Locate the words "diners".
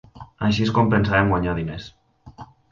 1.61-1.89